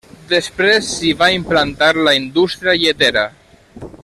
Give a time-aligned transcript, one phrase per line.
[0.29, 3.31] Després s'hi va implantar la indústria lletera.